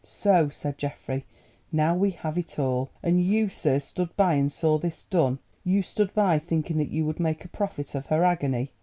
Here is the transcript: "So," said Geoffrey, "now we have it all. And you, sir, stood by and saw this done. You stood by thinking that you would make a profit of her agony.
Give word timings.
"So," 0.03 0.49
said 0.49 0.79
Geoffrey, 0.79 1.25
"now 1.71 1.93
we 1.95 2.09
have 2.09 2.35
it 2.35 2.57
all. 2.57 2.89
And 3.03 3.23
you, 3.23 3.49
sir, 3.49 3.77
stood 3.77 4.17
by 4.17 4.33
and 4.33 4.51
saw 4.51 4.79
this 4.79 5.03
done. 5.03 5.37
You 5.63 5.83
stood 5.83 6.11
by 6.15 6.39
thinking 6.39 6.79
that 6.79 6.89
you 6.89 7.05
would 7.05 7.19
make 7.19 7.45
a 7.45 7.49
profit 7.49 7.93
of 7.93 8.07
her 8.07 8.23
agony. 8.23 8.71